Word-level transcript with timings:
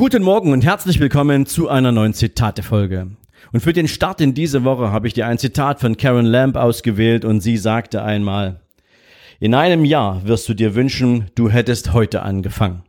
Guten 0.00 0.22
Morgen 0.22 0.52
und 0.52 0.64
herzlich 0.64 1.00
willkommen 1.00 1.44
zu 1.44 1.68
einer 1.68 1.90
neuen 1.90 2.14
Zitate-Folge. 2.14 3.16
Und 3.50 3.60
für 3.60 3.72
den 3.72 3.88
Start 3.88 4.20
in 4.20 4.32
diese 4.32 4.62
Woche 4.62 4.92
habe 4.92 5.08
ich 5.08 5.12
dir 5.12 5.26
ein 5.26 5.38
Zitat 5.38 5.80
von 5.80 5.96
Karen 5.96 6.24
Lamb 6.24 6.54
ausgewählt 6.54 7.24
und 7.24 7.40
sie 7.40 7.56
sagte 7.56 8.04
einmal, 8.04 8.60
in 9.40 9.56
einem 9.56 9.84
Jahr 9.84 10.24
wirst 10.24 10.48
du 10.48 10.54
dir 10.54 10.76
wünschen, 10.76 11.32
du 11.34 11.50
hättest 11.50 11.94
heute 11.94 12.22
angefangen. 12.22 12.84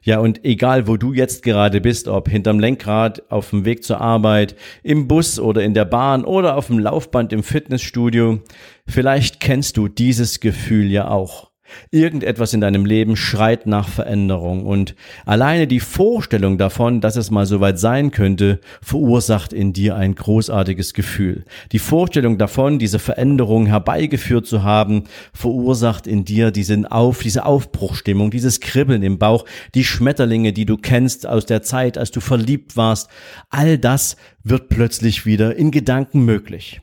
Ja, 0.00 0.20
und 0.20 0.42
egal 0.42 0.86
wo 0.86 0.96
du 0.96 1.12
jetzt 1.12 1.42
gerade 1.42 1.82
bist, 1.82 2.08
ob 2.08 2.30
hinterm 2.30 2.60
Lenkrad, 2.60 3.30
auf 3.30 3.50
dem 3.50 3.66
Weg 3.66 3.84
zur 3.84 4.00
Arbeit, 4.00 4.56
im 4.82 5.08
Bus 5.08 5.38
oder 5.38 5.62
in 5.62 5.74
der 5.74 5.84
Bahn 5.84 6.24
oder 6.24 6.56
auf 6.56 6.68
dem 6.68 6.78
Laufband 6.78 7.34
im 7.34 7.42
Fitnessstudio, 7.42 8.40
vielleicht 8.86 9.38
kennst 9.38 9.76
du 9.76 9.86
dieses 9.86 10.40
Gefühl 10.40 10.90
ja 10.90 11.08
auch. 11.08 11.51
Irgendetwas 11.90 12.52
in 12.52 12.60
deinem 12.60 12.84
Leben 12.84 13.16
schreit 13.16 13.66
nach 13.66 13.88
Veränderung 13.88 14.66
und 14.66 14.94
alleine 15.24 15.66
die 15.66 15.80
Vorstellung 15.80 16.58
davon, 16.58 17.00
dass 17.00 17.16
es 17.16 17.30
mal 17.30 17.46
soweit 17.46 17.78
sein 17.78 18.10
könnte, 18.10 18.60
verursacht 18.82 19.52
in 19.52 19.72
dir 19.72 19.96
ein 19.96 20.14
großartiges 20.14 20.92
Gefühl. 20.92 21.44
Die 21.72 21.78
Vorstellung 21.78 22.38
davon, 22.38 22.78
diese 22.78 22.98
Veränderung 22.98 23.66
herbeigeführt 23.66 24.46
zu 24.46 24.62
haben, 24.62 25.04
verursacht 25.32 26.06
in 26.06 26.24
dir 26.24 26.50
diesen 26.50 26.86
Auf, 26.86 27.20
diese 27.20 27.46
Aufbruchstimmung, 27.46 28.30
dieses 28.30 28.60
Kribbeln 28.60 29.02
im 29.02 29.18
Bauch, 29.18 29.44
die 29.74 29.84
Schmetterlinge, 29.84 30.52
die 30.52 30.66
du 30.66 30.76
kennst 30.76 31.26
aus 31.26 31.46
der 31.46 31.62
Zeit, 31.62 31.96
als 31.96 32.10
du 32.10 32.20
verliebt 32.20 32.76
warst. 32.76 33.08
All 33.50 33.78
das 33.78 34.16
wird 34.44 34.68
plötzlich 34.68 35.24
wieder 35.24 35.56
in 35.56 35.70
Gedanken 35.70 36.24
möglich. 36.24 36.81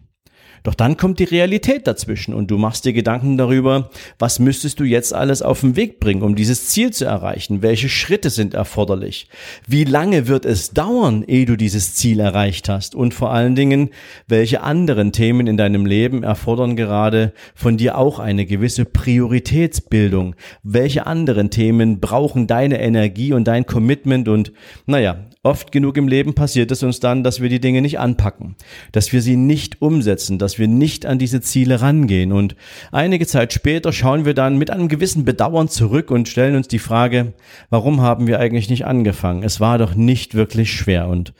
Doch 0.63 0.73
dann 0.73 0.97
kommt 0.97 1.19
die 1.19 1.25
Realität 1.25 1.87
dazwischen 1.87 2.33
und 2.33 2.51
du 2.51 2.57
machst 2.57 2.85
dir 2.85 2.93
Gedanken 2.93 3.37
darüber, 3.37 3.89
was 4.17 4.39
müsstest 4.39 4.79
du 4.79 4.83
jetzt 4.83 5.13
alles 5.13 5.41
auf 5.41 5.61
den 5.61 5.75
Weg 5.75 5.99
bringen, 5.99 6.21
um 6.21 6.35
dieses 6.35 6.67
Ziel 6.67 6.91
zu 6.91 7.05
erreichen? 7.05 7.61
Welche 7.61 7.89
Schritte 7.89 8.29
sind 8.29 8.53
erforderlich? 8.53 9.27
Wie 9.67 9.83
lange 9.83 10.27
wird 10.27 10.45
es 10.45 10.71
dauern, 10.71 11.23
ehe 11.27 11.45
du 11.45 11.55
dieses 11.55 11.95
Ziel 11.95 12.19
erreicht 12.19 12.69
hast? 12.69 12.95
Und 12.95 13.13
vor 13.13 13.31
allen 13.31 13.55
Dingen, 13.55 13.89
welche 14.27 14.61
anderen 14.61 15.11
Themen 15.11 15.47
in 15.47 15.57
deinem 15.57 15.85
Leben 15.85 16.23
erfordern 16.23 16.75
gerade 16.75 17.33
von 17.55 17.77
dir 17.77 17.97
auch 17.97 18.19
eine 18.19 18.45
gewisse 18.45 18.85
Prioritätsbildung? 18.85 20.35
Welche 20.63 21.07
anderen 21.07 21.49
Themen 21.49 21.99
brauchen 21.99 22.47
deine 22.47 22.81
Energie 22.81 23.33
und 23.33 23.45
dein 23.47 23.65
Commitment? 23.65 24.27
Und 24.27 24.51
naja, 24.85 25.28
oft 25.41 25.71
genug 25.71 25.95
im 25.95 26.09
Leben 26.09 26.35
passiert 26.35 26.69
es 26.71 26.83
uns 26.83 26.99
dann, 26.99 27.23
dass 27.23 27.41
wir 27.41 27.47
die 27.47 27.61
Dinge 27.61 27.81
nicht 27.81 27.97
anpacken, 27.97 28.55
dass 28.91 29.13
wir 29.13 29.21
sie 29.21 29.37
nicht 29.37 29.81
umsetzen, 29.81 30.37
dass 30.37 30.59
wir 30.59 30.67
nicht 30.67 31.05
an 31.05 31.17
diese 31.17 31.39
Ziele 31.39 31.81
rangehen. 31.81 32.33
Und 32.33 32.55
einige 32.91 33.25
Zeit 33.25 33.53
später 33.53 33.93
schauen 33.93 34.25
wir 34.25 34.33
dann 34.33 34.57
mit 34.57 34.69
einem 34.69 34.89
gewissen 34.89 35.23
Bedauern 35.23 35.69
zurück 35.69 36.11
und 36.11 36.27
stellen 36.27 36.55
uns 36.55 36.67
die 36.67 36.79
Frage, 36.79 37.33
warum 37.69 38.01
haben 38.01 38.27
wir 38.27 38.39
eigentlich 38.39 38.69
nicht 38.69 38.85
angefangen? 38.85 39.43
Es 39.43 39.61
war 39.61 39.77
doch 39.77 39.95
nicht 39.95 40.35
wirklich 40.35 40.73
schwer. 40.73 41.07
Und 41.07 41.33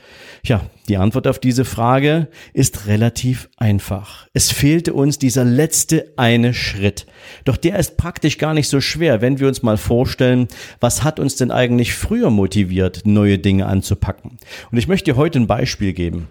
ja, 0.44 0.62
die 0.90 0.98
Antwort 0.98 1.28
auf 1.28 1.40
diese 1.40 1.66
Frage 1.66 2.28
ist 2.54 2.88
relativ 2.88 3.50
einfach. 3.58 4.28
Es 4.34 4.52
fehlte 4.52 4.94
uns 4.94 5.20
dieser 5.20 5.46
letzte 5.46 6.12
eine 6.18 6.54
Schritt. 6.54 7.06
Doch 7.46 7.58
der 7.58 7.78
ist 7.78 7.96
praktisch 7.96 8.40
gar 8.40 8.56
nicht 8.56 8.68
so 8.68 8.82
schwer, 8.82 9.22
wenn 9.22 9.40
wir 9.40 9.48
uns 9.48 9.62
mal 9.62 9.78
vorstellen, 9.78 10.48
was 10.80 11.04
hat 11.04 11.20
uns 11.20 11.36
denn 11.36 11.52
eigentlich 11.52 11.94
früher 11.94 12.32
motiviert, 12.32 13.04
neue 13.06 13.38
Dinge 13.38 13.68
anzupacken. 13.68 14.38
Und 14.72 14.78
ich 14.78 14.88
möchte 14.88 15.12
dir 15.12 15.18
heute 15.18 15.40
ein 15.40 15.48
Beispiel 15.48 15.94
geben 15.94 16.28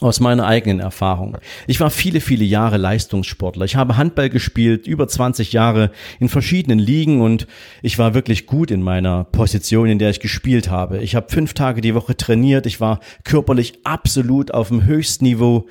aus 0.00 0.20
meiner 0.20 0.46
eigenen 0.46 0.80
Erfahrung. 0.80 1.38
Ich 1.66 1.80
war 1.80 1.90
viele, 1.90 2.20
viele 2.20 2.44
Jahre 2.44 2.76
Leistungssportler. 2.76 3.64
Ich 3.64 3.76
habe 3.76 3.96
Handball 3.96 4.28
gespielt, 4.28 4.86
über 4.86 5.08
20 5.08 5.52
Jahre 5.52 5.90
in 6.20 6.28
verschiedenen 6.28 6.78
Ligen 6.78 7.20
und 7.20 7.46
ich 7.82 7.98
war 7.98 8.14
wirklich 8.14 8.46
gut 8.46 8.70
in 8.70 8.82
meiner 8.82 9.24
Position, 9.24 9.88
in 9.88 9.98
der 9.98 10.10
ich 10.10 10.20
gespielt 10.20 10.70
habe. 10.70 10.98
Ich 10.98 11.14
habe 11.14 11.30
fünf 11.30 11.54
Tage 11.54 11.80
die 11.80 11.94
Woche 11.94 12.16
trainiert. 12.16 12.66
Ich 12.66 12.80
war 12.80 13.00
körperlich 13.24 13.78
absolut 13.84 14.52
auf 14.52 14.68
dem 14.68 14.84
Höchstniveau. 14.84 15.66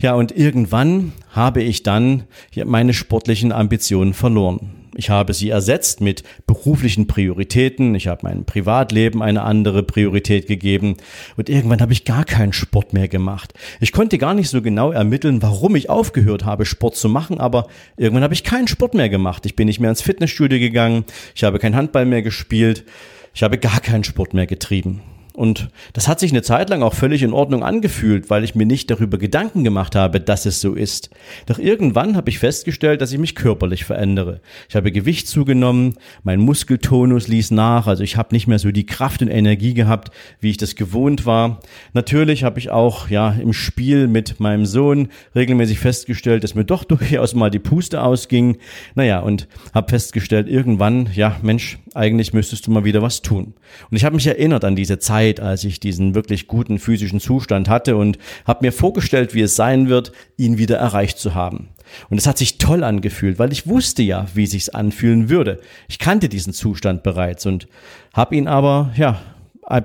Ja, 0.00 0.14
und 0.14 0.32
irgendwann 0.32 1.12
habe 1.30 1.62
ich 1.62 1.82
dann 1.82 2.24
meine 2.64 2.94
sportlichen 2.94 3.52
Ambitionen 3.52 4.14
verloren. 4.14 4.79
Ich 4.96 5.08
habe 5.08 5.34
sie 5.34 5.50
ersetzt 5.50 6.00
mit 6.00 6.24
beruflichen 6.46 7.06
Prioritäten. 7.06 7.94
Ich 7.94 8.08
habe 8.08 8.24
meinem 8.24 8.44
Privatleben 8.44 9.22
eine 9.22 9.42
andere 9.42 9.82
Priorität 9.82 10.46
gegeben. 10.46 10.96
Und 11.36 11.48
irgendwann 11.48 11.80
habe 11.80 11.92
ich 11.92 12.04
gar 12.04 12.24
keinen 12.24 12.52
Sport 12.52 12.92
mehr 12.92 13.08
gemacht. 13.08 13.54
Ich 13.80 13.92
konnte 13.92 14.18
gar 14.18 14.34
nicht 14.34 14.50
so 14.50 14.62
genau 14.62 14.90
ermitteln, 14.90 15.42
warum 15.42 15.76
ich 15.76 15.88
aufgehört 15.88 16.44
habe, 16.44 16.66
Sport 16.66 16.96
zu 16.96 17.08
machen, 17.08 17.38
aber 17.38 17.68
irgendwann 17.96 18.24
habe 18.24 18.34
ich 18.34 18.44
keinen 18.44 18.68
Sport 18.68 18.94
mehr 18.94 19.08
gemacht. 19.08 19.46
Ich 19.46 19.56
bin 19.56 19.66
nicht 19.66 19.80
mehr 19.80 19.90
ins 19.90 20.02
Fitnessstudio 20.02 20.58
gegangen. 20.58 21.04
Ich 21.34 21.44
habe 21.44 21.58
kein 21.58 21.76
Handball 21.76 22.06
mehr 22.06 22.22
gespielt. 22.22 22.84
Ich 23.32 23.42
habe 23.42 23.58
gar 23.58 23.80
keinen 23.80 24.04
Sport 24.04 24.34
mehr 24.34 24.46
getrieben. 24.46 25.02
Und 25.40 25.70
das 25.94 26.06
hat 26.06 26.20
sich 26.20 26.32
eine 26.32 26.42
Zeit 26.42 26.68
lang 26.68 26.82
auch 26.82 26.92
völlig 26.92 27.22
in 27.22 27.32
Ordnung 27.32 27.64
angefühlt, 27.64 28.28
weil 28.28 28.44
ich 28.44 28.54
mir 28.54 28.66
nicht 28.66 28.90
darüber 28.90 29.16
Gedanken 29.16 29.64
gemacht 29.64 29.96
habe, 29.96 30.20
dass 30.20 30.44
es 30.44 30.60
so 30.60 30.74
ist. 30.74 31.08
Doch 31.46 31.58
irgendwann 31.58 32.14
habe 32.14 32.28
ich 32.28 32.38
festgestellt, 32.38 33.00
dass 33.00 33.10
ich 33.10 33.18
mich 33.18 33.34
körperlich 33.34 33.86
verändere. 33.86 34.42
Ich 34.68 34.76
habe 34.76 34.92
Gewicht 34.92 35.28
zugenommen, 35.28 35.94
mein 36.24 36.40
Muskeltonus 36.40 37.26
ließ 37.26 37.52
nach, 37.52 37.86
also 37.86 38.02
ich 38.02 38.18
habe 38.18 38.34
nicht 38.34 38.48
mehr 38.48 38.58
so 38.58 38.70
die 38.70 38.84
Kraft 38.84 39.22
und 39.22 39.28
Energie 39.28 39.72
gehabt, 39.72 40.10
wie 40.40 40.50
ich 40.50 40.58
das 40.58 40.74
gewohnt 40.74 41.24
war. 41.24 41.60
Natürlich 41.94 42.44
habe 42.44 42.58
ich 42.58 42.68
auch 42.68 43.08
ja 43.08 43.30
im 43.30 43.54
Spiel 43.54 44.08
mit 44.08 44.40
meinem 44.40 44.66
Sohn 44.66 45.08
regelmäßig 45.34 45.78
festgestellt, 45.78 46.44
dass 46.44 46.54
mir 46.54 46.66
doch 46.66 46.84
durchaus 46.90 47.34
mal 47.34 47.50
die 47.50 47.58
Puste 47.60 48.02
ausging. 48.02 48.58
Naja, 48.94 49.20
und 49.20 49.48
habe 49.72 49.88
festgestellt, 49.88 50.48
irgendwann, 50.48 51.08
ja 51.14 51.38
Mensch, 51.40 51.78
eigentlich 51.94 52.34
müsstest 52.34 52.66
du 52.66 52.70
mal 52.70 52.84
wieder 52.84 53.00
was 53.00 53.22
tun. 53.22 53.54
Und 53.90 53.96
ich 53.96 54.04
habe 54.04 54.16
mich 54.16 54.26
erinnert 54.26 54.64
an 54.64 54.76
diese 54.76 54.98
Zeit, 54.98 55.29
Zeit, 55.30 55.40
als 55.40 55.64
ich 55.64 55.80
diesen 55.80 56.14
wirklich 56.14 56.46
guten 56.46 56.78
physischen 56.78 57.20
Zustand 57.20 57.68
hatte 57.68 57.96
und 57.96 58.18
habe 58.46 58.66
mir 58.66 58.72
vorgestellt, 58.72 59.34
wie 59.34 59.42
es 59.42 59.56
sein 59.56 59.88
wird, 59.88 60.12
ihn 60.36 60.58
wieder 60.58 60.76
erreicht 60.76 61.18
zu 61.18 61.34
haben. 61.34 61.68
Und 62.08 62.18
es 62.18 62.26
hat 62.26 62.38
sich 62.38 62.58
toll 62.58 62.84
angefühlt, 62.84 63.38
weil 63.38 63.52
ich 63.52 63.66
wusste 63.66 64.02
ja, 64.02 64.26
wie 64.34 64.46
sich's 64.46 64.68
anfühlen 64.68 65.28
würde. 65.28 65.60
Ich 65.88 65.98
kannte 65.98 66.28
diesen 66.28 66.52
Zustand 66.52 67.02
bereits 67.02 67.46
und 67.46 67.66
habe 68.14 68.36
ihn 68.36 68.48
aber 68.48 68.92
ja 68.96 69.20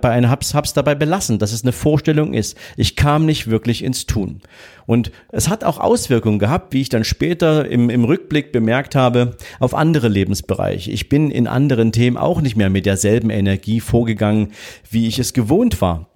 bei 0.01 0.09
einer 0.09 0.29
hab's, 0.29 0.53
hab's 0.53 0.73
dabei 0.73 0.96
belassen, 0.96 1.40
dass 1.40 1.53
es 1.53 1.63
eine 1.63 1.72
Vorstellung 1.72 2.34
ist. 2.34 2.57
Ich 2.75 2.96
kam 2.96 3.25
nicht 3.25 3.50
wirklich 3.50 3.84
ins 3.84 4.06
Tun. 4.06 4.41
Und 4.85 5.12
es 5.31 5.50
hat 5.50 5.63
auch 5.63 5.79
Auswirkungen 5.79 6.40
gehabt, 6.40 6.73
wie 6.73 6.81
ich 6.81 6.90
dann 6.90 7.03
später 7.03 7.68
im, 7.69 7.90
im 7.90 8.03
Rückblick 8.03 8.51
bemerkt 8.51 8.96
habe, 8.96 9.38
auf 9.59 9.75
andere 9.75 10.07
Lebensbereiche. 10.07 10.91
Ich 10.91 11.09
bin 11.09 11.31
in 11.31 11.47
anderen 11.47 11.91
Themen 11.91 12.18
auch 12.18 12.41
nicht 12.41 12.56
mehr 12.56 12.69
mit 12.69 12.85
derselben 12.85 13.29
Energie 13.29 13.79
vorgegangen, 13.79 14.53
wie 14.90 15.07
ich 15.07 15.19
es 15.19 15.34
gewohnt 15.34 15.81
war 15.81 16.09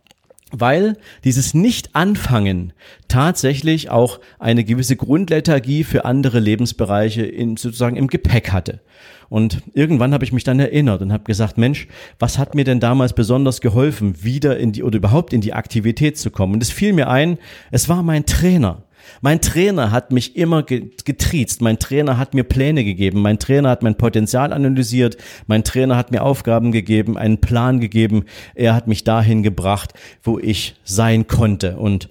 weil 0.52 0.98
dieses 1.24 1.54
Nicht-Anfangen 1.54 2.74
tatsächlich 3.08 3.90
auch 3.90 4.20
eine 4.40 4.64
gewisse 4.64 4.96
Grundlethargie 4.96 5.84
für 5.84 6.06
andere 6.06 6.40
Lebensbereiche 6.40 7.24
in, 7.24 7.58
sozusagen 7.58 7.96
im 7.96 8.08
Gepäck 8.08 8.52
hatte. 8.52 8.82
Und 9.30 9.62
irgendwann 9.74 10.14
habe 10.14 10.26
ich 10.26 10.34
mich 10.34 10.44
dann 10.44 10.60
erinnert 10.60 11.02
und 11.02 11.14
habe 11.14 11.24
gesagt, 11.24 11.58
Mensch, 11.58 11.88
was 12.18 12.40
hat 12.40 12.56
mir 12.56 12.64
denn 12.64 12.80
damals 12.80 13.14
besonders 13.14 13.62
geholfen, 13.62 14.24
wieder 14.24 14.58
in 14.58 14.72
die 14.72 14.84
oder 14.84 14.98
überhaupt 14.98 15.34
in 15.34 15.42
die 15.42 15.54
Aktivität 15.54 16.18
zu 16.18 16.32
kommen? 16.32 16.56
Und 16.56 16.64
es 16.64 16.72
fiel 16.72 16.94
mir 16.94 17.10
ein, 17.10 17.38
es 17.70 17.88
war 17.88 18.02
mein 18.02 18.26
Trainer. 18.26 18.84
Mein 19.22 19.42
Trainer 19.42 19.92
hat 19.92 20.12
mich 20.12 20.36
immer 20.36 20.64
getriezt. 20.64 21.62
Mein 21.62 21.80
Trainer 21.80 22.18
hat 22.18 22.34
mir 22.34 22.44
Pläne 22.44 22.84
gegeben. 22.84 23.22
Mein 23.22 23.40
Trainer 23.40 23.70
hat 23.70 23.84
mein 23.84 23.96
Potenzial 23.96 24.54
analysiert. 24.54 25.18
Mein 25.48 25.64
Trainer 25.64 25.96
hat 25.96 26.12
mir 26.12 26.24
Aufgaben 26.24 26.72
gegeben, 26.72 27.18
einen 27.18 27.40
Plan 27.40 27.80
gegeben. 27.80 28.26
Er 28.56 28.76
hat 28.76 28.88
mich 28.88 29.04
dahin 29.04 29.44
gebracht, 29.44 29.94
wo 30.24 30.40
ich 30.40 30.76
sein 30.84 31.28
konnte. 31.28 31.78
Und 31.78 32.10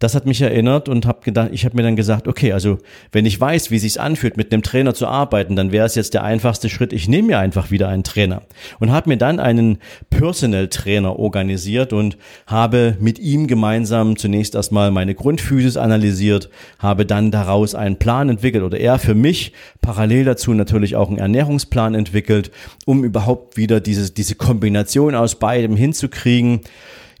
das 0.00 0.14
hat 0.14 0.26
mich 0.26 0.40
erinnert 0.40 0.88
und 0.88 1.06
habe 1.06 1.22
gedacht, 1.22 1.50
ich 1.52 1.64
habe 1.64 1.76
mir 1.76 1.82
dann 1.82 1.96
gesagt, 1.96 2.28
okay, 2.28 2.52
also 2.52 2.78
wenn 3.10 3.26
ich 3.26 3.40
weiß, 3.40 3.72
wie 3.72 3.80
sich's 3.80 3.96
anfühlt, 3.96 4.36
mit 4.36 4.52
einem 4.52 4.62
Trainer 4.62 4.94
zu 4.94 5.08
arbeiten, 5.08 5.56
dann 5.56 5.72
wäre 5.72 5.86
es 5.86 5.96
jetzt 5.96 6.14
der 6.14 6.22
einfachste 6.22 6.68
Schritt. 6.68 6.92
Ich 6.92 7.08
nehme 7.08 7.28
mir 7.28 7.38
einfach 7.40 7.72
wieder 7.72 7.88
einen 7.88 8.04
Trainer 8.04 8.42
und 8.78 8.92
habe 8.92 9.08
mir 9.08 9.16
dann 9.16 9.40
einen 9.40 9.78
Personal 10.08 10.68
Trainer 10.68 11.18
organisiert 11.18 11.92
und 11.92 12.16
habe 12.46 12.96
mit 13.00 13.18
ihm 13.18 13.48
gemeinsam 13.48 14.16
zunächst 14.16 14.54
erstmal 14.54 14.92
meine 14.92 15.16
Grundphysis 15.16 15.76
analysiert, 15.76 16.48
habe 16.78 17.04
dann 17.04 17.32
daraus 17.32 17.74
einen 17.74 17.98
Plan 17.98 18.28
entwickelt 18.28 18.62
oder 18.62 18.78
er 18.78 19.00
für 19.00 19.14
mich 19.14 19.52
parallel 19.80 20.24
dazu 20.24 20.54
natürlich 20.54 20.94
auch 20.94 21.08
einen 21.08 21.18
Ernährungsplan 21.18 21.96
entwickelt, 21.96 22.52
um 22.86 23.02
überhaupt 23.02 23.56
wieder 23.56 23.80
diese 23.80 24.12
diese 24.12 24.36
Kombination 24.36 25.16
aus 25.16 25.34
beidem 25.34 25.74
hinzukriegen. 25.74 26.60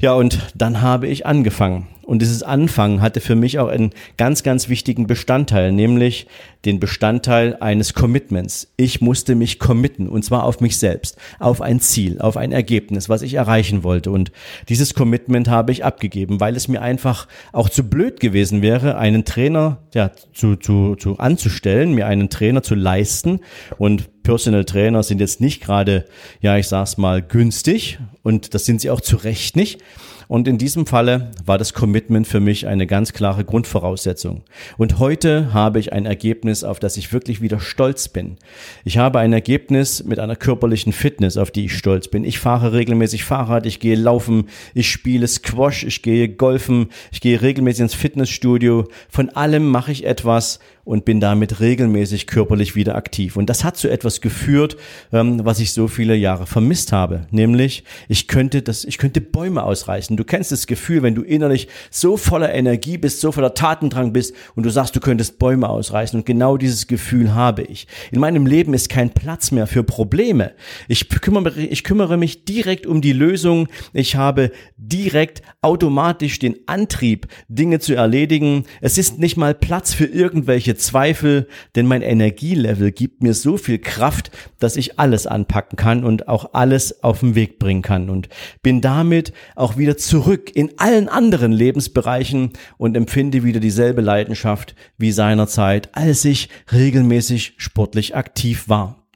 Ja, 0.00 0.14
und 0.14 0.38
dann 0.54 0.80
habe 0.80 1.08
ich 1.08 1.26
angefangen. 1.26 1.88
Und 2.08 2.22
dieses 2.22 2.42
Anfangen 2.42 3.02
hatte 3.02 3.20
für 3.20 3.34
mich 3.34 3.58
auch 3.58 3.68
einen 3.68 3.90
ganz, 4.16 4.42
ganz 4.42 4.70
wichtigen 4.70 5.06
Bestandteil, 5.06 5.72
nämlich 5.72 6.26
den 6.64 6.80
Bestandteil 6.80 7.58
eines 7.60 7.92
Commitments. 7.92 8.72
Ich 8.78 9.02
musste 9.02 9.34
mich 9.34 9.58
committen, 9.58 10.08
und 10.08 10.24
zwar 10.24 10.44
auf 10.44 10.62
mich 10.62 10.78
selbst, 10.78 11.18
auf 11.38 11.60
ein 11.60 11.80
Ziel, 11.80 12.18
auf 12.22 12.38
ein 12.38 12.50
Ergebnis, 12.50 13.10
was 13.10 13.20
ich 13.20 13.34
erreichen 13.34 13.84
wollte. 13.84 14.10
Und 14.10 14.32
dieses 14.70 14.94
Commitment 14.94 15.48
habe 15.48 15.70
ich 15.70 15.84
abgegeben, 15.84 16.40
weil 16.40 16.56
es 16.56 16.66
mir 16.66 16.80
einfach 16.80 17.28
auch 17.52 17.68
zu 17.68 17.84
blöd 17.84 18.20
gewesen 18.20 18.62
wäre, 18.62 18.96
einen 18.96 19.26
Trainer 19.26 19.82
ja, 19.92 20.10
zu, 20.32 20.56
zu, 20.56 20.96
zu 20.96 21.18
anzustellen, 21.18 21.92
mir 21.92 22.06
einen 22.06 22.30
Trainer 22.30 22.62
zu 22.62 22.74
leisten. 22.74 23.40
Und 23.76 24.22
Personal 24.22 24.64
Trainer 24.64 25.02
sind 25.02 25.20
jetzt 25.20 25.42
nicht 25.42 25.62
gerade, 25.62 26.06
ja, 26.40 26.56
ich 26.56 26.68
sag's 26.68 26.96
mal, 26.96 27.20
günstig. 27.20 27.98
Und 28.22 28.54
das 28.54 28.64
sind 28.64 28.80
sie 28.80 28.88
auch 28.88 29.02
zu 29.02 29.16
Recht 29.16 29.56
nicht. 29.56 29.82
Und 30.28 30.46
in 30.46 30.58
diesem 30.58 30.84
Falle 30.84 31.30
war 31.44 31.56
das 31.56 31.72
Commitment 31.72 32.26
für 32.26 32.38
mich 32.38 32.66
eine 32.66 32.86
ganz 32.86 33.14
klare 33.14 33.46
Grundvoraussetzung. 33.46 34.42
Und 34.76 34.98
heute 34.98 35.54
habe 35.54 35.80
ich 35.80 35.94
ein 35.94 36.04
Ergebnis, 36.04 36.64
auf 36.64 36.78
das 36.78 36.98
ich 36.98 37.14
wirklich 37.14 37.40
wieder 37.40 37.60
stolz 37.60 38.08
bin. 38.08 38.36
Ich 38.84 38.98
habe 38.98 39.20
ein 39.20 39.32
Ergebnis 39.32 40.04
mit 40.04 40.18
einer 40.18 40.36
körperlichen 40.36 40.92
Fitness, 40.92 41.38
auf 41.38 41.50
die 41.50 41.64
ich 41.64 41.76
stolz 41.78 42.08
bin. 42.08 42.24
Ich 42.24 42.38
fahre 42.38 42.74
regelmäßig 42.74 43.24
Fahrrad, 43.24 43.64
ich 43.64 43.80
gehe 43.80 43.96
laufen, 43.96 44.48
ich 44.74 44.90
spiele 44.90 45.26
Squash, 45.26 45.84
ich 45.84 46.02
gehe 46.02 46.28
golfen, 46.28 46.88
ich 47.10 47.22
gehe 47.22 47.40
regelmäßig 47.40 47.84
ins 47.84 47.94
Fitnessstudio. 47.94 48.86
Von 49.08 49.30
allem 49.30 49.70
mache 49.70 49.92
ich 49.92 50.04
etwas 50.04 50.58
und 50.88 51.04
bin 51.04 51.20
damit 51.20 51.60
regelmäßig 51.60 52.26
körperlich 52.26 52.74
wieder 52.74 52.94
aktiv. 52.94 53.36
Und 53.36 53.50
das 53.50 53.62
hat 53.62 53.76
zu 53.76 53.90
etwas 53.90 54.22
geführt, 54.22 54.78
ähm, 55.12 55.44
was 55.44 55.60
ich 55.60 55.74
so 55.74 55.86
viele 55.86 56.14
Jahre 56.14 56.46
vermisst 56.46 56.92
habe. 56.92 57.26
Nämlich, 57.30 57.84
ich 58.08 58.26
könnte 58.26 58.62
das, 58.62 58.86
ich 58.86 58.96
könnte 58.96 59.20
Bäume 59.20 59.64
ausreißen. 59.64 60.16
Du 60.16 60.24
kennst 60.24 60.50
das 60.50 60.66
Gefühl, 60.66 61.02
wenn 61.02 61.14
du 61.14 61.20
innerlich 61.20 61.68
so 61.90 62.16
voller 62.16 62.54
Energie 62.54 62.96
bist, 62.96 63.20
so 63.20 63.32
voller 63.32 63.52
Tatendrang 63.52 64.14
bist 64.14 64.34
und 64.54 64.62
du 64.62 64.70
sagst, 64.70 64.96
du 64.96 65.00
könntest 65.00 65.38
Bäume 65.38 65.68
ausreißen. 65.68 66.20
Und 66.20 66.24
genau 66.24 66.56
dieses 66.56 66.86
Gefühl 66.86 67.34
habe 67.34 67.64
ich. 67.64 67.86
In 68.10 68.20
meinem 68.20 68.46
Leben 68.46 68.72
ist 68.72 68.88
kein 68.88 69.10
Platz 69.10 69.50
mehr 69.50 69.66
für 69.66 69.84
Probleme. 69.84 70.52
Ich 70.88 71.10
kümmere, 71.10 71.60
ich 71.60 71.84
kümmere 71.84 72.16
mich 72.16 72.46
direkt 72.46 72.86
um 72.86 73.02
die 73.02 73.12
Lösung. 73.12 73.68
Ich 73.92 74.16
habe 74.16 74.52
direkt 74.78 75.42
automatisch 75.60 76.38
den 76.38 76.56
Antrieb, 76.64 77.26
Dinge 77.48 77.78
zu 77.78 77.94
erledigen. 77.94 78.64
Es 78.80 78.96
ist 78.96 79.18
nicht 79.18 79.36
mal 79.36 79.52
Platz 79.52 79.92
für 79.92 80.06
irgendwelche 80.06 80.77
Zweifel, 80.78 81.48
denn 81.74 81.86
mein 81.86 82.02
Energielevel 82.02 82.92
gibt 82.92 83.22
mir 83.22 83.34
so 83.34 83.56
viel 83.56 83.78
Kraft, 83.78 84.30
dass 84.58 84.76
ich 84.76 84.98
alles 84.98 85.26
anpacken 85.26 85.76
kann 85.76 86.04
und 86.04 86.28
auch 86.28 86.54
alles 86.54 87.04
auf 87.04 87.20
den 87.20 87.34
Weg 87.34 87.58
bringen 87.58 87.82
kann 87.82 88.08
und 88.08 88.28
bin 88.62 88.80
damit 88.80 89.32
auch 89.56 89.76
wieder 89.76 89.96
zurück 89.96 90.50
in 90.54 90.72
allen 90.78 91.08
anderen 91.08 91.52
Lebensbereichen 91.52 92.52
und 92.78 92.96
empfinde 92.96 93.44
wieder 93.44 93.60
dieselbe 93.60 94.00
Leidenschaft 94.00 94.74
wie 94.96 95.12
seinerzeit, 95.12 95.90
als 95.92 96.24
ich 96.24 96.48
regelmäßig 96.72 97.54
sportlich 97.58 98.16
aktiv 98.16 98.68
war. 98.68 99.06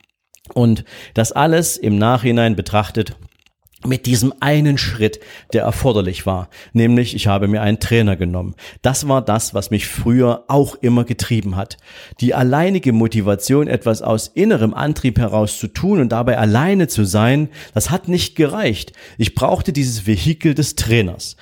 Und 0.54 0.84
das 1.14 1.32
alles 1.32 1.76
im 1.76 1.96
Nachhinein 1.96 2.56
betrachtet 2.56 3.16
mit 3.86 4.06
diesem 4.06 4.32
einen 4.40 4.78
Schritt, 4.78 5.20
der 5.52 5.62
erforderlich 5.62 6.26
war, 6.26 6.48
nämlich 6.72 7.14
ich 7.14 7.26
habe 7.26 7.48
mir 7.48 7.62
einen 7.62 7.80
Trainer 7.80 8.16
genommen. 8.16 8.54
Das 8.82 9.08
war 9.08 9.22
das, 9.22 9.54
was 9.54 9.70
mich 9.70 9.86
früher 9.86 10.44
auch 10.48 10.76
immer 10.76 11.04
getrieben 11.04 11.56
hat. 11.56 11.76
Die 12.20 12.34
alleinige 12.34 12.92
Motivation, 12.92 13.68
etwas 13.68 14.02
aus 14.02 14.28
innerem 14.28 14.74
Antrieb 14.74 15.18
heraus 15.18 15.58
zu 15.58 15.68
tun 15.68 16.00
und 16.00 16.12
dabei 16.12 16.38
alleine 16.38 16.88
zu 16.88 17.04
sein, 17.04 17.48
das 17.74 17.90
hat 17.90 18.08
nicht 18.08 18.36
gereicht. 18.36 18.92
Ich 19.18 19.34
brauchte 19.34 19.72
dieses 19.72 20.06
Vehikel 20.06 20.54
des 20.54 20.76
Trainers. 20.76 21.36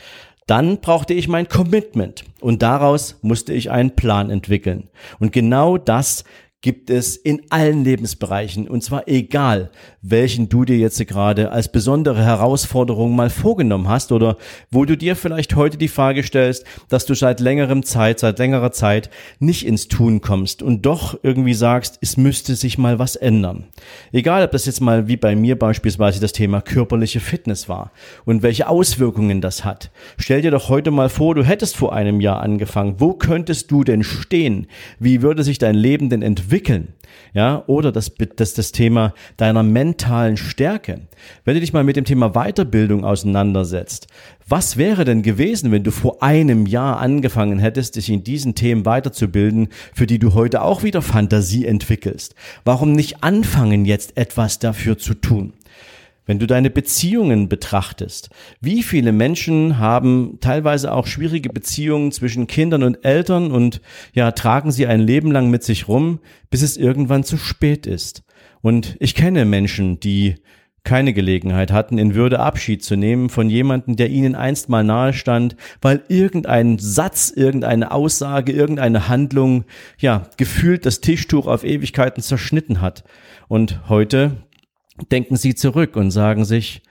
Dann 0.47 0.81
brauchte 0.81 1.15
ich 1.15 1.29
mein 1.29 1.47
Commitment 1.47 2.25
und 2.41 2.63
daraus 2.63 3.19
musste 3.23 3.53
ich 3.53 3.71
einen 3.71 3.95
Plan 3.95 4.31
entwickeln. 4.31 4.89
Und 5.21 5.33
genau 5.33 5.79
das 5.79 6.25
gibt 6.63 6.91
es 6.91 7.17
in 7.17 7.41
allen 7.49 7.85
Lebensbereichen 7.85 8.69
und 8.69 8.85
zwar 8.85 9.09
egal, 9.09 9.71
welchen 10.03 10.51
du 10.51 10.67
dir 10.67 10.77
jetzt 10.77 11.01
gerade 11.07 11.53
als 11.53 11.73
besondere 11.73 12.23
Herausforderung 12.23 13.17
mal 13.17 13.31
vorgenommen 13.31 13.89
hast 13.89 14.13
oder 14.13 14.37
wo 14.71 14.85
du 14.85 14.95
dir 14.95 15.17
vielleicht 15.17 15.57
heute 15.57 15.79
die 15.79 15.89
Frage 15.89 16.23
stellst, 16.23 16.65
dass 16.91 17.07
du 17.07 17.15
seit 17.15 17.41
längerem 17.41 17.83
Zeit, 17.83 18.21
seit 18.21 18.39
längerer 18.39 18.73
Zeit 18.73 19.09
nicht 19.39 19.67
ins 19.67 19.89
Tun 19.89 20.21
kommst 20.21 20.63
und 20.63 20.85
doch 20.85 21.19
irgendwie 21.23 21.55
sagst, 21.55 21.99
es 22.03 22.19
müsste 22.19 22.55
sich 22.55 22.77
mal 22.77 22.99
was 22.99 23.17
ändern. 23.17 23.65
Egal, 24.13 24.45
ob 24.45 24.53
das 24.53 24.67
jetzt 24.67 24.83
mal 24.83 25.09
wie 25.09 25.17
bei 25.17 25.35
mir 25.35 25.59
beispielsweise 25.59 26.21
das 26.21 26.33
Thema 26.33 26.61
körperliche 26.61 27.21
Fitness 27.21 27.71
war 27.71 27.91
und 28.27 28.43
welche 28.43 28.69
Auswirkungen 28.69 29.41
das 29.41 29.65
hat. 29.65 29.91
Stell 30.19 30.43
dir 30.43 30.51
doch 30.51 30.69
heute 30.69 30.91
mal 30.91 31.09
vor, 31.09 31.35
du 31.35 31.43
hättest 31.43 31.77
vor 31.77 31.95
einem 31.95 32.21
Jahr 32.21 32.41
angefangen. 32.41 32.97
Wo 32.99 33.15
könntest 33.15 33.71
du 33.71 33.83
denn 33.83 34.03
stehen? 34.03 34.67
Wie 34.99 35.23
würde 35.23 35.43
sich 35.43 35.57
dein 35.57 35.75
Leben 35.75 36.11
denn 36.11 36.21
entwickeln? 36.21 36.50
Entwickeln. 36.51 36.95
Ja, 37.33 37.63
oder 37.69 37.93
das, 37.93 38.13
das, 38.37 38.55
das 38.55 38.73
Thema 38.73 39.15
deiner 39.37 39.63
mentalen 39.63 40.37
Stärke. 40.37 41.03
Wenn 41.45 41.55
du 41.55 41.61
dich 41.61 41.73
mal 41.73 41.85
mit 41.85 41.95
dem 41.95 42.05
Thema 42.05 42.31
Weiterbildung 42.31 43.05
auseinandersetzt, 43.05 44.09
was 44.49 44.77
wäre 44.77 45.05
denn 45.05 45.23
gewesen, 45.23 45.71
wenn 45.71 45.85
du 45.85 45.93
vor 45.93 46.25
einem 46.25 46.67
Jahr 46.67 46.99
angefangen 46.99 47.61
hättest, 47.61 47.95
dich 47.95 48.09
in 48.11 48.25
diesen 48.25 48.57
Themen 48.57 48.85
weiterzubilden, 48.85 49.69
für 49.95 50.09
die 50.09 50.19
du 50.19 50.35
heute 50.35 50.63
auch 50.63 50.83
wieder 50.83 51.03
Fantasie 51.03 51.67
entwickelst? 51.67 52.35
Warum 52.65 52.93
nicht 52.93 53.23
anfangen, 53.23 53.85
jetzt 53.85 54.17
etwas 54.17 54.59
dafür 54.59 54.99
zu 54.99 55.15
tun? 55.15 55.53
Wenn 56.27 56.39
du 56.39 56.47
deine 56.47 56.71
Beziehungen 56.71 57.49
betrachtest, 57.49 58.31
wie 58.61 58.83
viele 58.83 59.13
Menschen 59.13 59.79
haben 59.79 60.39
teilweise 60.41 60.93
auch 60.93 61.07
schwierige 61.07 61.49
Beziehungen 61.49 62.13
zwischen 62.13 62.47
Kindern 62.47 62.83
und 62.83 63.05
Eltern 63.05 63.51
und 63.51 63.81
ja, 64.13 64.31
tragen 64.33 64.71
sie 64.71 64.87
ein 64.87 65.01
Leben 65.01 65.33
lang 65.33 65.51
mit 65.51 65.65
sich 65.65 65.89
rum, 65.89 66.21
bis 66.51 66.63
es 66.63 66.77
irgendwann 66.77 67.25
zu 67.25 67.37
spät 67.37 67.87
ist. 67.87 68.23
Und 68.61 68.97
ich 69.01 69.15
kenne 69.15 69.45
Menschen, 69.45 69.99
die 70.01 70.37
keine 70.83 71.13
Gelegenheit 71.13 71.73
hatten, 71.73 71.99
in 71.99 72.15
Würde 72.15 72.41
Abschied 72.41 72.83
zu 72.83 72.97
nehmen 72.97 73.29
von 73.29 73.51
jemandem, 73.51 73.97
der 73.97 74.09
ihnen 74.11 74.35
einst 74.35 74.69
mal 74.69 74.83
nahe 74.83 75.13
stand, 75.13 75.57
weil 75.83 76.03
irgendein 76.09 76.79
Satz, 76.79 77.31
irgendeine 77.35 77.93
Aussage, 77.93 78.53
irgendeine 78.53 79.09
Handlung, 79.09 79.65
ja, 79.99 80.29
gefühlt 80.37 80.87
das 80.87 81.01
Tischtuch 81.01 81.47
auf 81.47 81.65
Ewigkeiten 81.65 82.23
zerschnitten 82.23 82.81
hat. 82.81 83.05
Und 83.49 83.89
heute 83.89 84.39
denken 85.11 85.37
sie 85.37 85.55
zurück 85.55 85.97
und 85.97 86.11
sagen 86.11 86.45
sich, 86.45 86.83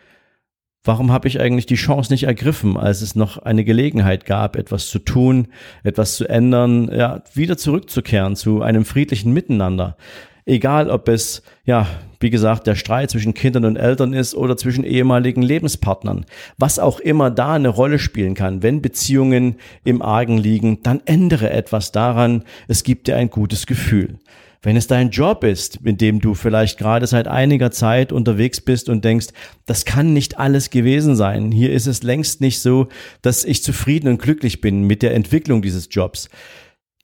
warum 0.84 1.12
habe 1.12 1.28
ich 1.28 1.40
eigentlich 1.40 1.66
die 1.66 1.76
Chance 1.76 2.12
nicht 2.12 2.24
ergriffen, 2.24 2.78
als 2.78 3.02
es 3.02 3.16
noch 3.16 3.38
eine 3.38 3.64
Gelegenheit 3.64 4.26
gab, 4.26 4.56
etwas 4.56 4.88
zu 4.88 5.00
tun, 5.00 5.48
etwas 5.84 6.16
zu 6.16 6.28
ändern, 6.28 6.90
ja, 6.94 7.22
wieder 7.34 7.58
zurückzukehren 7.58 8.36
zu 8.36 8.62
einem 8.62 8.86
friedlichen 8.86 9.34
Miteinander. 9.34 9.98
Egal, 10.46 10.90
ob 10.90 11.08
es, 11.10 11.44
ja, 11.66 11.86
wie 12.20 12.32
gesagt, 12.32 12.66
der 12.66 12.76
Streit 12.76 13.12
zwischen 13.12 13.34
Kindern 13.34 13.66
und 13.66 13.76
Eltern 13.76 14.14
ist 14.14 14.34
oder 14.34 14.58
zwischen 14.58 14.84
ehemaligen 14.84 15.44
Lebenspartnern. 15.44 16.26
Was 16.58 16.80
auch 16.80 17.00
immer 17.00 17.30
da 17.30 17.54
eine 17.54 17.70
Rolle 17.70 18.00
spielen 18.00 18.34
kann. 18.34 18.64
Wenn 18.64 18.82
Beziehungen 18.82 19.58
im 19.84 20.02
Argen 20.02 20.38
liegen, 20.38 20.82
dann 20.82 21.02
ändere 21.06 21.52
etwas 21.52 21.92
daran. 21.92 22.44
Es 22.68 22.84
gibt 22.84 23.08
dir 23.08 23.16
ein 23.16 23.30
gutes 23.30 23.68
Gefühl. 23.68 24.18
Wenn 24.62 24.76
es 24.76 24.88
dein 24.88 25.10
Job 25.10 25.46
ist, 25.46 25.82
mit 25.84 26.02
dem 26.02 26.20
du 26.20 26.34
vielleicht 26.34 26.78
gerade 26.78 27.08
seit 27.08 27.30
einiger 27.30 27.72
Zeit 27.72 28.12
unterwegs 28.12 28.60
bist 28.60 28.90
und 28.90 29.06
denkst, 29.06 29.28
das 29.66 29.86
kann 29.86 30.12
nicht 30.12 30.38
alles 30.38 30.70
gewesen 30.70 31.16
sein. 31.16 31.52
Hier 31.52 31.72
ist 31.72 31.88
es 31.88 32.04
längst 32.04 32.42
nicht 32.42 32.60
so, 32.60 32.90
dass 33.22 33.46
ich 33.46 33.64
zufrieden 33.64 34.10
und 34.10 34.22
glücklich 34.22 34.60
bin 34.60 34.84
mit 34.84 35.02
der 35.02 35.14
Entwicklung 35.14 35.62
dieses 35.62 35.88
Jobs. 35.90 36.30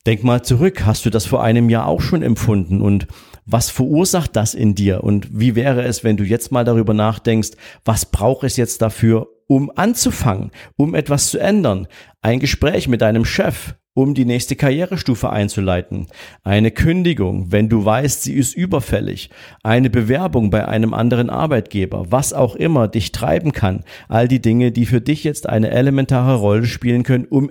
Denk 0.06 0.24
mal 0.24 0.44
zurück, 0.44 0.86
hast 0.86 1.06
du 1.06 1.10
das 1.10 1.26
vor 1.26 1.44
einem 1.44 1.70
Jahr 1.70 1.88
auch 1.88 2.02
schon 2.02 2.22
empfunden 2.22 2.82
und 2.82 3.08
was 3.46 3.70
verursacht 3.70 4.36
das 4.36 4.54
in 4.54 4.76
dir 4.76 5.04
und 5.04 5.28
wie 5.32 5.56
wäre 5.56 5.84
es, 5.84 6.04
wenn 6.04 6.18
du 6.18 6.24
jetzt 6.24 6.52
mal 6.52 6.66
darüber 6.66 6.94
nachdenkst, 6.94 7.52
was 7.86 8.06
braucht 8.06 8.44
es 8.44 8.58
jetzt 8.58 8.82
dafür, 8.82 9.28
um 9.48 9.72
anzufangen, 9.76 10.52
um 10.76 10.94
etwas 10.94 11.30
zu 11.30 11.40
ändern? 11.40 11.88
Ein 12.22 12.40
Gespräch 12.40 12.88
mit 12.88 13.02
deinem 13.02 13.24
Chef, 13.24 13.76
um 13.96 14.14
die 14.14 14.26
nächste 14.26 14.56
Karrierestufe 14.56 15.32
einzuleiten. 15.32 16.08
Eine 16.44 16.70
Kündigung, 16.70 17.52
wenn 17.52 17.70
du 17.70 17.84
weißt, 17.84 18.22
sie 18.22 18.34
ist 18.34 18.56
überfällig. 18.56 19.32
Eine 19.64 19.90
Bewerbung 19.90 20.52
bei 20.52 20.68
einem 20.68 20.94
anderen 20.94 21.32
Arbeitgeber, 21.32 22.12
was 22.12 22.34
auch 22.34 22.56
immer 22.56 22.88
dich 22.88 23.14
treiben 23.14 23.54
kann. 23.54 23.84
All 24.08 24.28
die 24.28 24.42
Dinge, 24.42 24.72
die 24.72 24.86
für 24.86 25.02
dich 25.02 25.24
jetzt 25.24 25.50
eine 25.50 25.72
elementare 25.72 26.36
Rolle 26.36 26.66
spielen 26.66 27.04
können, 27.04 27.26
um 27.26 27.50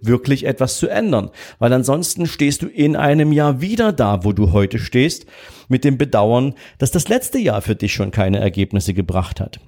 wirklich 0.00 0.46
etwas 0.46 0.78
zu 0.78 0.88
ändern. 0.88 1.30
Weil 1.58 1.72
ansonsten 1.72 2.26
stehst 2.26 2.62
du 2.62 2.66
in 2.66 2.96
einem 2.96 3.32
Jahr 3.32 3.60
wieder 3.60 3.92
da, 3.92 4.24
wo 4.24 4.32
du 4.32 4.52
heute 4.52 4.78
stehst, 4.78 5.26
mit 5.68 5.84
dem 5.84 5.98
Bedauern, 5.98 6.54
dass 6.78 6.90
das 6.90 7.08
letzte 7.08 7.38
Jahr 7.38 7.62
für 7.62 7.74
dich 7.74 7.92
schon 7.92 8.10
keine 8.10 8.38
Ergebnisse 8.38 8.94
gebracht 8.94 9.40
hat. 9.40 9.60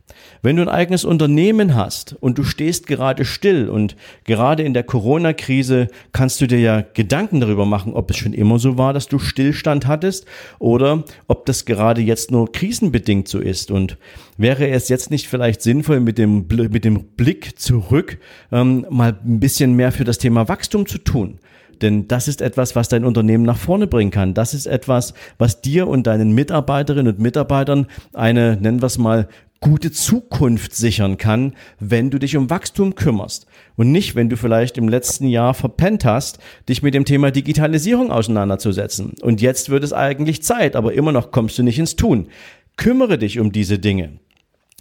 Wenn 0.43 0.57
du 0.57 0.63
ein 0.63 0.69
eigenes 0.69 1.05
Unternehmen 1.05 1.75
hast 1.75 2.17
und 2.21 2.39
du 2.39 2.45
stehst 2.45 2.87
gerade 2.87 3.25
still 3.25 3.69
und 3.69 3.97
gerade 4.25 4.63
in 4.63 4.75
der 4.75 4.83
Corona-Krise 4.83 5.89
kannst 6.13 6.41
du 6.41 6.47
dir 6.47 6.61
ja 6.61 6.85
Gedanken 6.95 7.41
darüber 7.41 7.67
machen, 7.67 7.95
ob 7.95 8.11
es 8.11 8.17
schon 8.17 8.33
immer 8.33 8.59
so 8.59 8.79
war, 8.79 8.93
dass 8.93 9.09
du 9.09 9.19
Stillstand 9.19 9.87
hattest 9.87 10.27
oder 10.59 11.05
ob 11.27 11.47
das 11.47 11.65
gerade 11.65 12.01
jetzt 12.01 12.31
nur 12.31 12.53
krisenbedingt 12.53 13.29
so 13.29 13.41
ist. 13.41 13.71
Und 13.71 13.97
wäre 14.37 14.69
es 14.69 14.89
jetzt 14.89 15.11
nicht 15.11 15.29
vielleicht 15.29 15.63
sinnvoll, 15.63 16.01
mit 16.01 16.19
dem, 16.19 16.47
mit 16.49 16.85
dem 16.85 17.05
Blick 17.05 17.59
zurück 17.59 18.19
ähm, 18.53 18.87
mal 18.91 19.19
ein 19.25 19.41
bisschen 19.41 19.75
mehr 19.75 19.93
für 19.97 20.05
das 20.05 20.19
Thema 20.19 20.49
Wachstum 20.49 20.87
zu 20.87 20.99
tun? 20.99 21.39
Denn 21.83 22.09
das 22.09 22.29
ist 22.29 22.41
etwas, 22.41 22.75
was 22.75 22.89
dein 22.89 23.05
Unternehmen 23.05 23.45
nach 23.45 23.59
vorne 23.59 23.87
bringen 23.87 24.11
kann. 24.11 24.35
Das 24.35 24.55
ist 24.55 24.67
etwas, 24.67 25.15
was 25.39 25.61
dir 25.61 25.89
und 25.89 26.07
deinen 26.07 26.33
Mitarbeiterinnen 26.33 27.15
und 27.15 27.21
Mitarbeitern 27.21 27.87
eine, 28.15 28.57
nennen 28.57 28.81
wir 28.81 28.87
es 28.87 28.99
mal, 28.99 29.29
gute 29.61 29.91
Zukunft 29.91 30.75
sichern 30.75 31.17
kann, 31.17 31.55
wenn 31.81 32.11
du 32.11 32.19
dich 32.19 32.37
um 32.37 32.51
Wachstum 32.51 32.95
kümmerst. 32.95 33.47
Und 33.77 33.91
nicht, 33.91 34.15
wenn 34.15 34.29
du 34.29 34.37
vielleicht 34.37 34.79
im 34.79 34.89
letzten 34.89 35.27
Jahr 35.29 35.55
verpennt 35.55 36.05
hast, 36.05 36.39
dich 36.69 36.83
mit 36.83 36.95
dem 36.95 37.05
Thema 37.05 37.31
Digitalisierung 37.31 38.11
auseinanderzusetzen. 38.11 39.15
Und 39.23 39.41
jetzt 39.41 39.71
wird 39.71 39.83
es 39.83 39.93
eigentlich 39.93 40.43
Zeit, 40.43 40.77
aber 40.77 40.93
immer 40.93 41.13
noch 41.13 41.31
kommst 41.31 41.59
du 41.59 41.63
nicht 41.63 41.79
ins 41.79 41.97
Tun. 41.97 42.29
Kümmere 42.77 43.19
dich 43.19 43.41
um 43.41 43.53
diese 43.53 43.79
Dinge. 43.79 44.19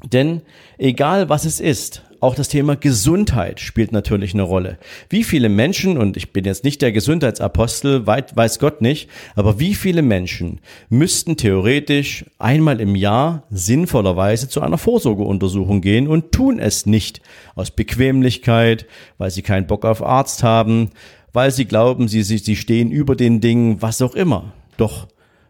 Denn 0.03 0.41
egal 0.77 1.29
was 1.29 1.45
es 1.45 1.60
ist, 1.60 2.03
auch 2.25 2.34
das 2.34 2.50
Thema 2.50 2.75
Gesundheit 2.75 3.60
spielt 3.60 3.91
natürlich 3.91 4.34
eine 4.34 4.41
Rolle. 4.41 4.79
Wie 5.10 5.24
viele 5.24 5.48
Menschen, 5.48 5.96
und 5.96 6.17
ich 6.17 6.34
bin 6.34 6.44
jetzt 6.44 6.63
nicht 6.63 6.82
der 6.82 6.91
Gesundheitsapostel, 6.91 8.08
weit, 8.08 8.36
weiß 8.36 8.58
Gott 8.58 8.82
nicht, 8.82 9.12
aber 9.36 9.60
wie 9.60 9.75
viele 9.75 10.01
Menschen 10.01 10.60
müssten 10.89 11.38
theoretisch 11.38 12.25
einmal 12.39 12.82
im 12.82 12.96
Jahr 12.96 13.44
sinnvollerweise 13.51 14.50
zu 14.50 14.62
einer 14.62 14.79
Vorsorgeuntersuchung 14.79 15.82
gehen 15.82 16.08
und 16.08 16.32
tun 16.32 16.58
es 16.58 16.88
nicht 16.88 17.22
aus 17.53 17.70
Bequemlichkeit, 17.70 18.88
weil 19.20 19.29
sie 19.29 19.44
keinen 19.44 19.67
Bock 19.67 19.86
auf 19.86 20.03
Arzt 20.03 20.41
haben, 20.41 20.89
weil 21.32 21.51
sie 21.51 21.65
glauben, 21.65 22.08
sie, 22.08 22.24
sie, 22.24 22.39
sie 22.39 22.55
stehen 22.55 22.89
über 22.89 23.15
den 23.15 23.39
Dingen, 23.39 23.84
was 23.84 24.01
auch 24.01 24.15
immer. 24.15 24.51
Doch 24.77 25.08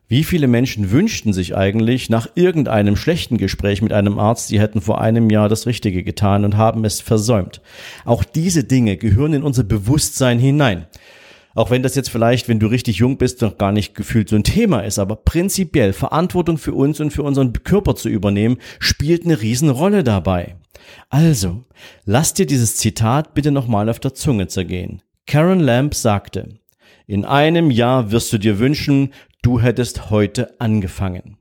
wie 0.08 0.24
viele 0.24 0.48
Menschen 0.48 0.92
wünschten 0.92 1.34
sich 1.34 1.56
eigentlich 1.56 2.10
nach 2.10 2.28
irgendeinem 2.36 2.96
schlechten 2.96 3.38
Gespräch 3.38 3.82
mit 3.82 3.92
einem 3.92 4.20
Arzt, 4.20 4.50
sie 4.50 4.60
hätten 4.60 4.82
vor 4.82 5.02
einem 5.02 5.30
Jahr 5.30 5.50
das 5.50 5.66
Richtige 5.66 6.04
getan 6.04 6.46
und 6.46 6.58
haben 6.58 6.86
es 6.86 7.02
versäumt? 7.02 7.62
Auch 8.06 8.24
diese 8.24 8.64
Dinge 8.64 8.98
gehören 8.98 9.34
in 9.34 9.44
unser 9.44 9.64
Bewusstsein 9.64 10.38
hinein. 10.38 10.86
Auch 11.56 11.72
wenn 11.72 11.84
das 11.84 11.96
jetzt 11.96 12.10
vielleicht, 12.10 12.50
wenn 12.50 12.60
du 12.60 12.68
richtig 12.68 12.98
jung 12.98 13.18
bist, 13.18 13.42
noch 13.42 13.58
gar 13.58 13.72
nicht 13.72 13.96
gefühlt 13.96 14.30
so 14.30 14.36
ein 14.36 14.44
Thema 14.44 14.82
ist, 14.82 15.00
aber 15.00 15.16
prinzipiell 15.16 15.94
Verantwortung 15.94 16.58
für 16.58 16.74
uns 16.74 17.00
und 17.00 17.12
für 17.12 17.24
unseren 17.24 17.54
Körper 17.54 17.96
zu 17.96 18.10
übernehmen, 18.10 18.58
spielt 18.78 19.24
eine 19.24 19.42
Riesenrolle 19.42 20.04
dabei. 20.04 20.58
Also, 21.10 21.64
lass 22.04 22.34
dir 22.34 22.46
dieses 22.46 22.76
Zitat 22.76 23.34
bitte 23.34 23.52
nochmal 23.52 23.90
auf 23.90 24.00
der 24.00 24.14
Zunge 24.14 24.48
zergehen. 24.48 25.02
Karen 25.26 25.62
Lamb 25.62 25.96
sagte, 25.96 26.60
in 27.08 27.24
einem 27.24 27.72
Jahr 27.72 28.12
wirst 28.12 28.34
du 28.34 28.38
dir 28.38 28.60
wünschen, 28.60 29.14
du 29.46 29.60
hättest 29.60 30.10
heute 30.10 30.60
angefangen. 30.60 31.38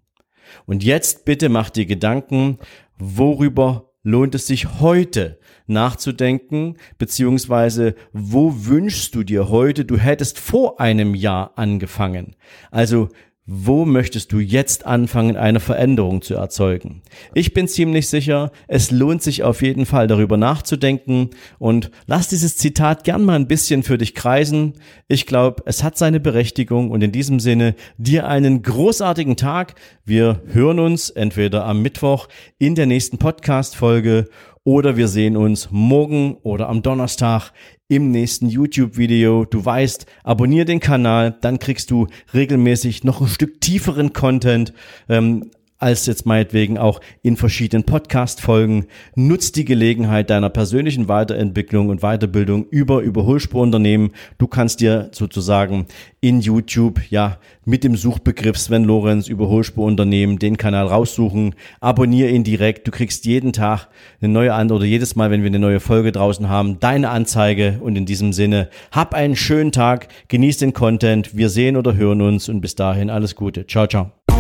Und 0.66 0.84
jetzt 0.84 1.24
bitte 1.24 1.48
mach 1.48 1.70
dir 1.70 1.86
Gedanken, 1.86 2.58
worüber 2.98 3.92
lohnt 4.02 4.34
es 4.34 4.46
sich 4.46 4.80
heute 4.80 5.38
nachzudenken, 5.66 6.76
beziehungsweise 6.98 7.94
wo 8.12 8.66
wünschst 8.66 9.14
du 9.14 9.22
dir 9.22 9.48
heute, 9.48 9.86
du 9.86 9.96
hättest 9.96 10.38
vor 10.38 10.80
einem 10.80 11.14
Jahr 11.14 11.52
angefangen. 11.56 12.36
Also 12.70 13.08
wo 13.46 13.84
möchtest 13.84 14.32
du 14.32 14.38
jetzt 14.38 14.86
anfangen, 14.86 15.36
eine 15.36 15.60
Veränderung 15.60 16.22
zu 16.22 16.34
erzeugen? 16.34 17.02
Ich 17.34 17.52
bin 17.52 17.68
ziemlich 17.68 18.08
sicher, 18.08 18.50
es 18.68 18.90
lohnt 18.90 19.22
sich 19.22 19.42
auf 19.42 19.60
jeden 19.60 19.84
Fall 19.84 20.06
darüber 20.06 20.38
nachzudenken 20.38 21.30
und 21.58 21.90
lass 22.06 22.28
dieses 22.28 22.56
Zitat 22.56 23.04
gern 23.04 23.22
mal 23.22 23.36
ein 23.36 23.46
bisschen 23.46 23.82
für 23.82 23.98
dich 23.98 24.14
kreisen. 24.14 24.74
Ich 25.08 25.26
glaube, 25.26 25.62
es 25.66 25.82
hat 25.82 25.98
seine 25.98 26.20
Berechtigung 26.20 26.90
und 26.90 27.02
in 27.02 27.12
diesem 27.12 27.38
Sinne 27.38 27.74
dir 27.98 28.28
einen 28.28 28.62
großartigen 28.62 29.36
Tag. 29.36 29.74
Wir 30.06 30.40
hören 30.46 30.78
uns 30.78 31.10
entweder 31.10 31.66
am 31.66 31.82
Mittwoch 31.82 32.28
in 32.58 32.74
der 32.74 32.86
nächsten 32.86 33.18
Podcast-Folge 33.18 34.26
oder 34.64 34.96
wir 34.96 35.08
sehen 35.08 35.36
uns 35.36 35.68
morgen 35.70 36.38
oder 36.42 36.68
am 36.68 36.82
Donnerstag 36.82 37.52
im 37.88 38.10
nächsten 38.10 38.48
YouTube-Video. 38.48 39.44
Du 39.44 39.64
weißt, 39.64 40.06
abonniere 40.24 40.64
den 40.64 40.80
Kanal, 40.80 41.36
dann 41.40 41.58
kriegst 41.58 41.90
du 41.90 42.08
regelmäßig 42.32 43.04
noch 43.04 43.20
ein 43.20 43.28
Stück 43.28 43.60
tieferen 43.60 44.14
Content. 44.14 44.72
Ähm, 45.08 45.50
als 45.84 46.06
jetzt 46.06 46.24
meinetwegen 46.24 46.78
auch 46.78 46.98
in 47.20 47.36
verschiedenen 47.36 47.84
Podcast-Folgen. 47.84 48.86
Nutz 49.16 49.52
die 49.52 49.66
Gelegenheit 49.66 50.30
deiner 50.30 50.48
persönlichen 50.48 51.08
Weiterentwicklung 51.08 51.90
und 51.90 52.00
Weiterbildung 52.00 52.64
über 52.70 53.02
Überholspurunternehmen. 53.02 54.12
Du 54.38 54.46
kannst 54.46 54.80
dir 54.80 55.10
sozusagen 55.12 55.84
in 56.22 56.40
YouTube, 56.40 57.02
ja, 57.10 57.36
mit 57.66 57.84
dem 57.84 57.96
Suchbegriff 57.96 58.56
Sven 58.56 58.84
Lorenz 58.84 59.28
Überholspurunternehmen 59.28 60.38
den 60.38 60.56
Kanal 60.56 60.86
raussuchen. 60.86 61.54
Abonniere 61.80 62.30
ihn 62.30 62.44
direkt. 62.44 62.86
Du 62.86 62.90
kriegst 62.90 63.26
jeden 63.26 63.52
Tag 63.52 63.88
eine 64.22 64.32
neue 64.32 64.54
Antwort 64.54 64.80
oder 64.80 64.86
jedes 64.86 65.16
Mal, 65.16 65.30
wenn 65.30 65.42
wir 65.42 65.48
eine 65.48 65.58
neue 65.58 65.80
Folge 65.80 66.12
draußen 66.12 66.48
haben, 66.48 66.80
deine 66.80 67.10
Anzeige. 67.10 67.78
Und 67.82 67.96
in 67.96 68.06
diesem 68.06 68.32
Sinne, 68.32 68.70
hab 68.90 69.12
einen 69.12 69.36
schönen 69.36 69.70
Tag, 69.70 70.08
genieß 70.28 70.56
den 70.56 70.72
Content. 70.72 71.36
Wir 71.36 71.50
sehen 71.50 71.76
oder 71.76 71.94
hören 71.94 72.22
uns 72.22 72.48
und 72.48 72.62
bis 72.62 72.74
dahin 72.74 73.10
alles 73.10 73.34
Gute. 73.34 73.66
Ciao, 73.66 73.86
ciao. 73.86 74.33